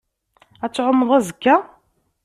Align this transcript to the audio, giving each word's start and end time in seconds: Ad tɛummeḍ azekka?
Ad 0.63 0.71
tɛummeḍ 0.71 1.11
azekka? 1.17 1.55